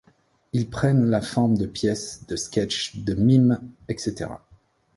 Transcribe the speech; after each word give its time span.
Ils 0.51 0.67
prennent 0.67 1.05
la 1.11 1.21
forme 1.21 1.55
de 1.59 1.67
pièces, 1.67 2.25
de 2.25 2.35
sketchs, 2.35 2.95
de 2.95 3.13
mimes, 3.13 3.61
etc. 3.87 4.29